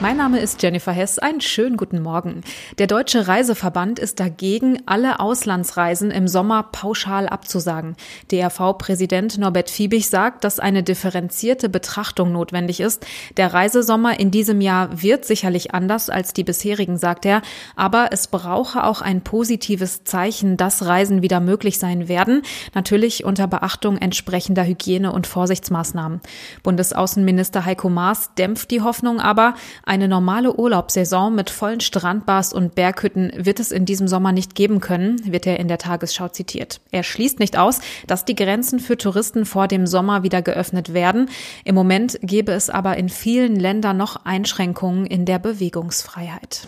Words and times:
Mein 0.00 0.16
Name 0.16 0.38
ist 0.38 0.62
Jennifer 0.62 0.92
Hess. 0.92 1.18
Einen 1.18 1.40
schönen 1.40 1.76
guten 1.76 2.00
Morgen. 2.00 2.42
Der 2.78 2.86
Deutsche 2.86 3.26
Reiseverband 3.26 3.98
ist 3.98 4.20
dagegen, 4.20 4.80
alle 4.86 5.18
Auslandsreisen 5.18 6.12
im 6.12 6.28
Sommer 6.28 6.62
pauschal 6.62 7.28
abzusagen. 7.28 7.96
DRV-Präsident 8.30 9.38
Norbert 9.38 9.70
Fiebig 9.70 10.08
sagt, 10.08 10.44
dass 10.44 10.60
eine 10.60 10.84
differenzierte 10.84 11.68
Betrachtung 11.68 12.30
notwendig 12.30 12.78
ist. 12.78 13.04
Der 13.36 13.52
Reisesommer 13.52 14.20
in 14.20 14.30
diesem 14.30 14.60
Jahr 14.60 15.02
wird 15.02 15.24
sicherlich 15.24 15.74
anders 15.74 16.10
als 16.10 16.32
die 16.32 16.44
bisherigen, 16.44 16.96
sagt 16.96 17.26
er. 17.26 17.42
Aber 17.74 18.10
es 18.12 18.28
brauche 18.28 18.84
auch 18.84 19.00
ein 19.00 19.22
positives 19.22 20.04
Zeichen, 20.04 20.56
dass 20.56 20.86
Reisen 20.86 21.22
wieder 21.22 21.40
möglich 21.40 21.80
sein 21.80 22.06
werden. 22.06 22.42
Natürlich 22.72 23.24
unter 23.24 23.48
Beachtung 23.48 23.98
entsprechender 23.98 24.64
Hygiene- 24.64 25.10
und 25.10 25.26
Vorsichtsmaßnahmen. 25.26 26.20
Bundesaußenminister 26.62 27.64
Heiko 27.64 27.88
Maas 27.90 28.30
dämpft 28.36 28.70
die 28.70 28.82
Hoffnung 28.82 29.18
aber, 29.18 29.54
eine 29.88 30.06
normale 30.06 30.54
Urlaubssaison 30.54 31.34
mit 31.34 31.50
vollen 31.50 31.80
Strandbars 31.80 32.52
und 32.52 32.74
Berghütten 32.74 33.32
wird 33.34 33.58
es 33.58 33.72
in 33.72 33.86
diesem 33.86 34.06
Sommer 34.06 34.32
nicht 34.32 34.54
geben 34.54 34.80
können, 34.80 35.20
wird 35.32 35.46
er 35.46 35.58
in 35.58 35.68
der 35.68 35.78
Tagesschau 35.78 36.28
zitiert. 36.28 36.80
Er 36.90 37.02
schließt 37.02 37.40
nicht 37.40 37.56
aus, 37.58 37.80
dass 38.06 38.24
die 38.24 38.34
Grenzen 38.34 38.80
für 38.80 38.96
Touristen 38.96 39.46
vor 39.46 39.66
dem 39.66 39.86
Sommer 39.86 40.22
wieder 40.22 40.42
geöffnet 40.42 40.92
werden. 40.92 41.30
Im 41.64 41.74
Moment 41.74 42.18
gäbe 42.22 42.52
es 42.52 42.70
aber 42.70 42.96
in 42.96 43.08
vielen 43.08 43.56
Ländern 43.56 43.96
noch 43.96 44.24
Einschränkungen 44.24 45.06
in 45.06 45.24
der 45.24 45.38
Bewegungsfreiheit. 45.38 46.66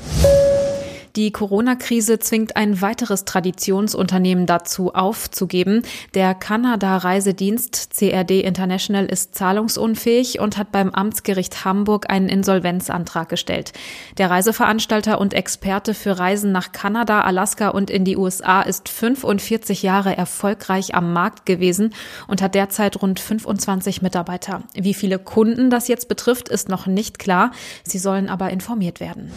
Die 1.17 1.33
Corona-Krise 1.33 2.19
zwingt 2.21 2.57
ein 2.57 2.81
weiteres 2.81 3.25
Traditionsunternehmen 3.25 4.47
dazu 4.47 4.95
aufzugeben. 4.95 5.83
Der 6.15 6.35
Kanada-Reisedienst 6.35 7.91
CRD 7.95 8.41
International 8.41 9.07
ist 9.07 9.35
zahlungsunfähig 9.35 10.39
und 10.39 10.57
hat 10.57 10.71
beim 10.71 10.91
Amtsgericht 10.91 11.65
Hamburg 11.65 12.09
einen 12.09 12.29
Insolvenzantrag 12.29 13.29
gestellt. 13.29 13.73
Der 14.19 14.30
Reiseveranstalter 14.30 15.21
und 15.21 15.35
Experte 15.35 15.95
für 15.95 16.19
Reisen 16.19 16.52
nach 16.52 16.73
Kanada, 16.73 17.23
Alaska 17.23 17.69
und 17.69 17.91
in 17.91 18.05
die 18.05 18.17
USA 18.17 18.63
ist 18.63 18.89
45 18.89 19.83
Jahre 19.83 20.17
erfolgreich 20.17 20.95
am 20.95 21.13
Markt 21.13 21.45
gewesen 21.45 21.93
und 22.29 22.41
hat 22.41 22.55
derzeit 22.55 23.02
rund 23.02 23.19
25 23.19 24.02
Mitarbeiter. 24.02 24.63
Wie 24.74 24.95
viele 24.95 25.19
Kunden 25.19 25.71
das 25.71 25.89
jetzt 25.89 26.09
betrifft, 26.09 26.49
ist 26.49 26.69
noch 26.69 26.87
nicht 26.87 27.19
klar. 27.19 27.51
Sie 27.83 27.99
sollen 27.99 28.29
aber 28.29 28.51
informiert 28.51 29.01
werden. 29.01 29.33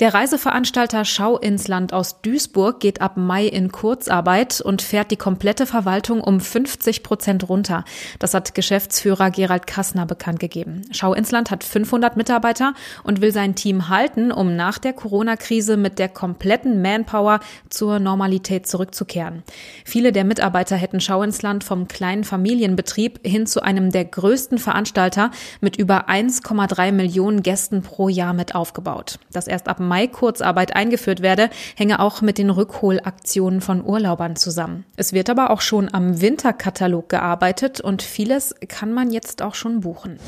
Der 0.00 0.12
Reiseveranstalter 0.12 1.04
Schau 1.04 1.38
ins 1.38 1.68
Land 1.68 1.92
aus 1.92 2.20
Duisburg 2.20 2.80
geht 2.80 3.00
ab 3.00 3.16
Mai 3.16 3.46
in 3.46 3.70
Kurzarbeit 3.70 4.60
und 4.60 4.82
fährt 4.82 5.12
die 5.12 5.16
komplette 5.16 5.66
Verwaltung 5.66 6.20
um 6.20 6.40
50 6.40 7.04
Prozent 7.04 7.48
runter. 7.48 7.84
Das 8.18 8.34
hat 8.34 8.56
Geschäftsführer 8.56 9.30
Gerald 9.30 9.68
Kassner 9.68 10.04
bekannt 10.04 10.40
gegeben. 10.40 10.82
Schau 10.90 11.14
ins 11.14 11.30
Land 11.30 11.52
hat 11.52 11.62
500 11.62 12.16
Mitarbeiter 12.16 12.74
und 13.04 13.20
will 13.20 13.32
sein 13.32 13.54
Team 13.54 13.88
halten, 13.88 14.32
um 14.32 14.56
nach 14.56 14.78
der 14.78 14.94
Corona-Krise 14.94 15.76
mit 15.76 16.00
der 16.00 16.08
kompletten 16.08 16.82
Manpower 16.82 17.38
zur 17.70 18.00
Normalität 18.00 18.66
zurückzukehren. 18.66 19.44
Viele 19.84 20.10
der 20.10 20.24
Mitarbeiter 20.24 20.74
hätten 20.74 21.00
Schau 21.00 21.22
ins 21.22 21.42
Land 21.42 21.62
vom 21.62 21.86
kleinen 21.86 22.24
Familienbetrieb 22.24 23.20
hin 23.24 23.46
zu 23.46 23.62
einem 23.62 23.92
der 23.92 24.06
größten 24.06 24.58
Veranstalter 24.58 25.30
mit 25.60 25.76
über 25.76 26.08
1,3 26.08 26.90
Millionen 26.90 27.44
Gästen 27.44 27.82
pro 27.82 28.08
Jahr 28.08 28.32
mit 28.32 28.56
aufgebaut. 28.56 29.20
Das 29.30 29.46
erst 29.46 29.68
ab 29.68 29.78
Mai 29.84 29.93
Kurzarbeit 30.06 30.76
eingeführt 30.76 31.22
werde, 31.22 31.50
hänge 31.76 32.00
auch 32.00 32.20
mit 32.20 32.38
den 32.38 32.50
Rückholaktionen 32.50 33.60
von 33.60 33.84
Urlaubern 33.84 34.36
zusammen. 34.36 34.84
Es 34.96 35.12
wird 35.12 35.30
aber 35.30 35.50
auch 35.50 35.60
schon 35.60 35.92
am 35.92 36.20
Winterkatalog 36.20 37.08
gearbeitet 37.08 37.80
und 37.80 38.02
vieles 38.02 38.54
kann 38.68 38.92
man 38.92 39.10
jetzt 39.10 39.42
auch 39.42 39.54
schon 39.54 39.80
buchen. 39.80 40.18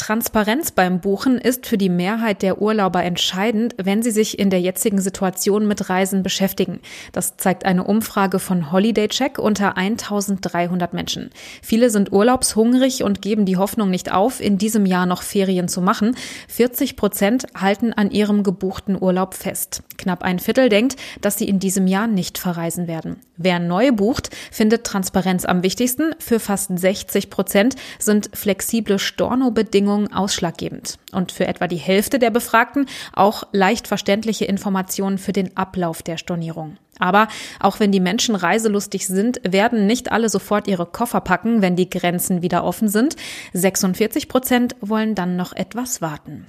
Transparenz 0.00 0.70
beim 0.70 1.02
Buchen 1.02 1.36
ist 1.36 1.66
für 1.66 1.76
die 1.76 1.90
Mehrheit 1.90 2.40
der 2.40 2.62
Urlauber 2.62 3.04
entscheidend, 3.04 3.74
wenn 3.76 4.02
sie 4.02 4.10
sich 4.10 4.38
in 4.38 4.48
der 4.48 4.62
jetzigen 4.62 4.98
Situation 4.98 5.68
mit 5.68 5.90
Reisen 5.90 6.22
beschäftigen. 6.22 6.80
Das 7.12 7.36
zeigt 7.36 7.66
eine 7.66 7.84
Umfrage 7.84 8.38
von 8.38 8.72
Holiday 8.72 9.08
Check 9.08 9.38
unter 9.38 9.76
1300 9.76 10.94
Menschen. 10.94 11.28
Viele 11.60 11.90
sind 11.90 12.12
urlaubshungrig 12.12 13.02
und 13.02 13.20
geben 13.20 13.44
die 13.44 13.58
Hoffnung 13.58 13.90
nicht 13.90 14.10
auf, 14.10 14.40
in 14.40 14.56
diesem 14.56 14.86
Jahr 14.86 15.04
noch 15.04 15.20
Ferien 15.20 15.68
zu 15.68 15.82
machen. 15.82 16.16
40 16.48 16.96
Prozent 16.96 17.46
halten 17.54 17.92
an 17.92 18.10
ihrem 18.10 18.42
gebuchten 18.42 18.96
Urlaub 18.98 19.34
fest. 19.34 19.82
Knapp 19.98 20.22
ein 20.22 20.38
Viertel 20.38 20.70
denkt, 20.70 20.96
dass 21.20 21.36
sie 21.36 21.46
in 21.46 21.58
diesem 21.58 21.86
Jahr 21.86 22.06
nicht 22.06 22.38
verreisen 22.38 22.88
werden. 22.88 23.16
Wer 23.36 23.58
neu 23.58 23.92
bucht, 23.92 24.30
findet 24.50 24.84
Transparenz 24.84 25.44
am 25.44 25.62
wichtigsten. 25.62 26.14
Für 26.18 26.40
fast 26.40 26.70
60 26.78 27.28
Prozent 27.28 27.76
sind 27.98 28.30
flexible 28.34 28.98
Stornobedingungen 28.98 29.89
Bedingungen 29.90 30.12
ausschlaggebend. 30.12 30.98
Und 31.12 31.32
für 31.32 31.46
etwa 31.46 31.66
die 31.66 31.76
Hälfte 31.76 32.18
der 32.18 32.30
Befragten 32.30 32.86
auch 33.12 33.42
leicht 33.52 33.88
verständliche 33.88 34.44
Informationen 34.44 35.18
für 35.18 35.32
den 35.32 35.56
Ablauf 35.56 36.02
der 36.02 36.16
Stornierung. 36.16 36.76
Aber 36.98 37.28
auch 37.58 37.80
wenn 37.80 37.92
die 37.92 38.00
Menschen 38.00 38.34
reiselustig 38.34 39.06
sind, 39.06 39.40
werden 39.42 39.86
nicht 39.86 40.12
alle 40.12 40.28
sofort 40.28 40.68
ihre 40.68 40.86
Koffer 40.86 41.20
packen, 41.22 41.62
wenn 41.62 41.74
die 41.74 41.90
Grenzen 41.90 42.42
wieder 42.42 42.62
offen 42.62 42.88
sind. 42.88 43.16
46 43.54 44.28
Prozent 44.28 44.76
wollen 44.80 45.14
dann 45.14 45.36
noch 45.36 45.54
etwas 45.54 46.02
warten. 46.02 46.46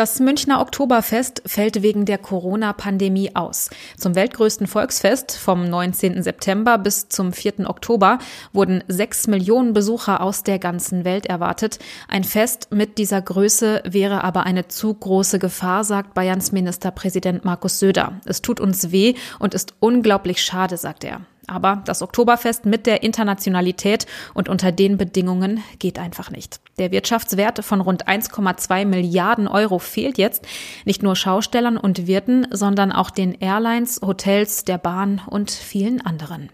Das 0.00 0.18
Münchner 0.18 0.62
Oktoberfest 0.62 1.42
fällt 1.44 1.82
wegen 1.82 2.06
der 2.06 2.16
Corona-Pandemie 2.16 3.36
aus. 3.36 3.68
Zum 3.98 4.14
weltgrößten 4.14 4.66
Volksfest 4.66 5.36
vom 5.36 5.68
19. 5.68 6.22
September 6.22 6.78
bis 6.78 7.10
zum 7.10 7.34
4. 7.34 7.68
Oktober 7.68 8.18
wurden 8.54 8.82
sechs 8.88 9.26
Millionen 9.26 9.74
Besucher 9.74 10.22
aus 10.22 10.42
der 10.42 10.58
ganzen 10.58 11.04
Welt 11.04 11.26
erwartet. 11.26 11.80
Ein 12.08 12.24
Fest 12.24 12.68
mit 12.70 12.96
dieser 12.96 13.20
Größe 13.20 13.82
wäre 13.84 14.24
aber 14.24 14.44
eine 14.44 14.68
zu 14.68 14.94
große 14.94 15.38
Gefahr, 15.38 15.84
sagt 15.84 16.14
Bayerns 16.14 16.50
Ministerpräsident 16.50 17.44
Markus 17.44 17.78
Söder. 17.78 18.22
Es 18.24 18.40
tut 18.40 18.58
uns 18.58 18.92
weh 18.92 19.16
und 19.38 19.52
ist 19.52 19.74
unglaublich 19.80 20.40
schade, 20.40 20.78
sagt 20.78 21.04
er. 21.04 21.20
Aber 21.50 21.82
das 21.84 22.00
Oktoberfest 22.00 22.64
mit 22.64 22.86
der 22.86 23.02
Internationalität 23.02 24.06
und 24.34 24.48
unter 24.48 24.70
den 24.70 24.96
Bedingungen 24.96 25.64
geht 25.80 25.98
einfach 25.98 26.30
nicht. 26.30 26.60
Der 26.78 26.92
Wirtschaftswert 26.92 27.64
von 27.64 27.80
rund 27.80 28.06
1,2 28.06 28.86
Milliarden 28.86 29.48
Euro 29.48 29.80
fehlt 29.80 30.16
jetzt 30.16 30.46
nicht 30.84 31.02
nur 31.02 31.16
Schaustellern 31.16 31.76
und 31.76 32.06
Wirten, 32.06 32.46
sondern 32.52 32.92
auch 32.92 33.10
den 33.10 33.34
Airlines, 33.34 34.00
Hotels, 34.00 34.64
der 34.64 34.78
Bahn 34.78 35.20
und 35.26 35.50
vielen 35.50 36.00
anderen. 36.00 36.50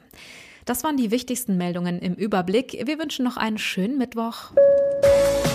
Das 0.65 0.83
waren 0.83 0.97
die 0.97 1.11
wichtigsten 1.11 1.59
Meldungen 1.59 1.99
im 1.99 2.15
Überblick. 2.15 2.83
Wir 2.87 2.99
wünschen 2.99 3.27
noch 3.27 3.37
einen 3.37 3.59
schönen 3.59 3.99
Mittwoch. 3.99 4.53